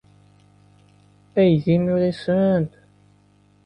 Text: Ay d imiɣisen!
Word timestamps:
Ay 1.41 1.51
d 1.63 1.65
imiɣisen! 1.75 2.63